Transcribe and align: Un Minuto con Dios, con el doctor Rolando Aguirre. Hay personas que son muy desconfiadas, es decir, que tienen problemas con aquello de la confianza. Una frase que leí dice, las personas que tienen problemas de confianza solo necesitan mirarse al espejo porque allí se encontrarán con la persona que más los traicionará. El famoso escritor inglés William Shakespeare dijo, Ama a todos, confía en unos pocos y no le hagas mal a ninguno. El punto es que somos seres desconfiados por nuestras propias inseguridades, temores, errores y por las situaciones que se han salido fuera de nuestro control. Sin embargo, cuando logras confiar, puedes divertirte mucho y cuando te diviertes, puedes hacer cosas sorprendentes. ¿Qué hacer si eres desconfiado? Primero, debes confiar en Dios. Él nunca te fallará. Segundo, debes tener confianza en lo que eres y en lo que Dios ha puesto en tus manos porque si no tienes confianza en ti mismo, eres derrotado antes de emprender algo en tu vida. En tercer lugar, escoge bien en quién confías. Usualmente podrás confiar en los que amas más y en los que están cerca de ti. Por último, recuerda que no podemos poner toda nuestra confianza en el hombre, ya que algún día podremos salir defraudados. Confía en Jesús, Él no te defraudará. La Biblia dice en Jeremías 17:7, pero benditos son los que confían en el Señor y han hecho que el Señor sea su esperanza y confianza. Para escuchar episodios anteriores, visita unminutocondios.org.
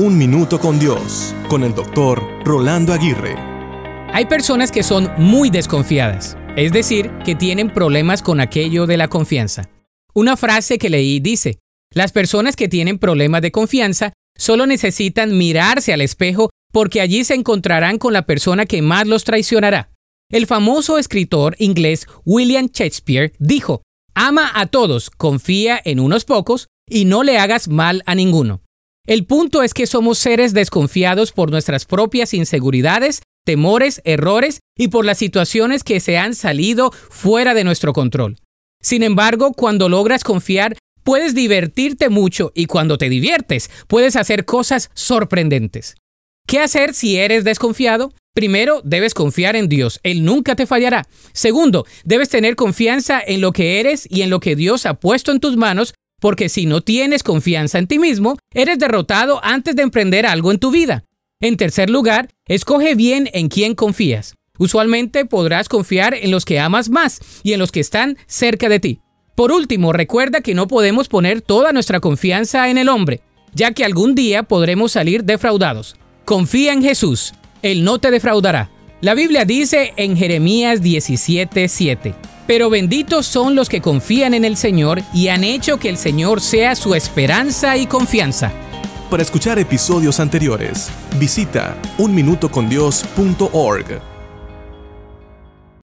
Un 0.00 0.16
Minuto 0.16 0.60
con 0.60 0.78
Dios, 0.78 1.34
con 1.48 1.64
el 1.64 1.74
doctor 1.74 2.22
Rolando 2.44 2.92
Aguirre. 2.92 3.34
Hay 4.12 4.26
personas 4.26 4.70
que 4.70 4.84
son 4.84 5.10
muy 5.18 5.50
desconfiadas, 5.50 6.38
es 6.56 6.70
decir, 6.70 7.10
que 7.24 7.34
tienen 7.34 7.68
problemas 7.74 8.22
con 8.22 8.38
aquello 8.38 8.86
de 8.86 8.96
la 8.96 9.08
confianza. 9.08 9.68
Una 10.14 10.36
frase 10.36 10.78
que 10.78 10.88
leí 10.88 11.18
dice, 11.18 11.58
las 11.92 12.12
personas 12.12 12.54
que 12.54 12.68
tienen 12.68 13.00
problemas 13.00 13.42
de 13.42 13.50
confianza 13.50 14.12
solo 14.36 14.66
necesitan 14.66 15.36
mirarse 15.36 15.92
al 15.92 16.00
espejo 16.00 16.50
porque 16.72 17.00
allí 17.00 17.24
se 17.24 17.34
encontrarán 17.34 17.98
con 17.98 18.12
la 18.12 18.22
persona 18.22 18.66
que 18.66 18.82
más 18.82 19.04
los 19.08 19.24
traicionará. 19.24 19.90
El 20.30 20.46
famoso 20.46 20.98
escritor 20.98 21.56
inglés 21.58 22.06
William 22.24 22.68
Shakespeare 22.72 23.32
dijo, 23.40 23.82
Ama 24.14 24.52
a 24.54 24.66
todos, 24.66 25.10
confía 25.10 25.80
en 25.84 25.98
unos 25.98 26.24
pocos 26.24 26.68
y 26.88 27.04
no 27.04 27.24
le 27.24 27.40
hagas 27.40 27.66
mal 27.66 28.04
a 28.06 28.14
ninguno. 28.14 28.62
El 29.08 29.24
punto 29.24 29.62
es 29.62 29.72
que 29.72 29.86
somos 29.86 30.18
seres 30.18 30.52
desconfiados 30.52 31.32
por 31.32 31.50
nuestras 31.50 31.86
propias 31.86 32.34
inseguridades, 32.34 33.22
temores, 33.42 34.02
errores 34.04 34.60
y 34.76 34.88
por 34.88 35.06
las 35.06 35.16
situaciones 35.16 35.82
que 35.82 35.98
se 36.00 36.18
han 36.18 36.34
salido 36.34 36.92
fuera 36.92 37.54
de 37.54 37.64
nuestro 37.64 37.94
control. 37.94 38.36
Sin 38.82 39.02
embargo, 39.02 39.54
cuando 39.54 39.88
logras 39.88 40.24
confiar, 40.24 40.76
puedes 41.04 41.34
divertirte 41.34 42.10
mucho 42.10 42.52
y 42.54 42.66
cuando 42.66 42.98
te 42.98 43.08
diviertes, 43.08 43.70
puedes 43.86 44.14
hacer 44.14 44.44
cosas 44.44 44.90
sorprendentes. 44.92 45.94
¿Qué 46.46 46.60
hacer 46.60 46.92
si 46.92 47.16
eres 47.16 47.44
desconfiado? 47.44 48.12
Primero, 48.34 48.82
debes 48.84 49.14
confiar 49.14 49.56
en 49.56 49.70
Dios. 49.70 50.00
Él 50.02 50.22
nunca 50.22 50.54
te 50.54 50.66
fallará. 50.66 51.08
Segundo, 51.32 51.86
debes 52.04 52.28
tener 52.28 52.56
confianza 52.56 53.22
en 53.26 53.40
lo 53.40 53.52
que 53.52 53.80
eres 53.80 54.06
y 54.10 54.20
en 54.20 54.28
lo 54.28 54.38
que 54.38 54.54
Dios 54.54 54.84
ha 54.84 55.00
puesto 55.00 55.32
en 55.32 55.40
tus 55.40 55.56
manos 55.56 55.94
porque 56.20 56.48
si 56.48 56.66
no 56.66 56.80
tienes 56.80 57.22
confianza 57.22 57.78
en 57.78 57.86
ti 57.86 57.98
mismo, 57.98 58.38
eres 58.52 58.78
derrotado 58.78 59.40
antes 59.44 59.76
de 59.76 59.82
emprender 59.82 60.26
algo 60.26 60.50
en 60.50 60.58
tu 60.58 60.70
vida. 60.70 61.04
En 61.40 61.56
tercer 61.56 61.90
lugar, 61.90 62.28
escoge 62.46 62.94
bien 62.94 63.30
en 63.32 63.48
quién 63.48 63.74
confías. 63.74 64.34
Usualmente 64.58 65.24
podrás 65.24 65.68
confiar 65.68 66.14
en 66.14 66.32
los 66.32 66.44
que 66.44 66.58
amas 66.58 66.90
más 66.90 67.20
y 67.44 67.52
en 67.52 67.60
los 67.60 67.70
que 67.70 67.80
están 67.80 68.18
cerca 68.26 68.68
de 68.68 68.80
ti. 68.80 69.00
Por 69.36 69.52
último, 69.52 69.92
recuerda 69.92 70.40
que 70.40 70.54
no 70.54 70.66
podemos 70.66 71.08
poner 71.08 71.42
toda 71.42 71.72
nuestra 71.72 72.00
confianza 72.00 72.68
en 72.70 72.76
el 72.76 72.88
hombre, 72.88 73.20
ya 73.54 73.72
que 73.72 73.84
algún 73.84 74.16
día 74.16 74.42
podremos 74.42 74.92
salir 74.92 75.22
defraudados. 75.22 75.94
Confía 76.24 76.72
en 76.72 76.82
Jesús, 76.82 77.32
Él 77.62 77.84
no 77.84 78.00
te 78.00 78.10
defraudará. 78.10 78.70
La 79.00 79.14
Biblia 79.14 79.44
dice 79.44 79.92
en 79.96 80.16
Jeremías 80.16 80.82
17:7, 80.82 82.16
pero 82.48 82.68
benditos 82.70 83.26
son 83.26 83.54
los 83.54 83.68
que 83.68 83.82
confían 83.82 84.32
en 84.32 84.46
el 84.46 84.56
Señor 84.56 85.02
y 85.12 85.28
han 85.28 85.44
hecho 85.44 85.76
que 85.76 85.90
el 85.90 85.98
Señor 85.98 86.40
sea 86.40 86.74
su 86.74 86.94
esperanza 86.94 87.76
y 87.76 87.86
confianza. 87.86 88.50
Para 89.10 89.22
escuchar 89.22 89.58
episodios 89.58 90.18
anteriores, 90.18 90.88
visita 91.20 91.76
unminutocondios.org. 91.98 94.17